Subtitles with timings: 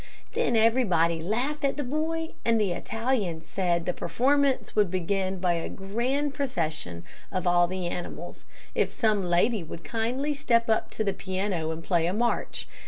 [0.33, 5.53] "Then everybody laughed at the boy, and the Italian said the performance would begin by
[5.53, 8.43] a grand procession of all the animals,
[8.73, 12.67] if some lady would kindly step up to the piano and play a march.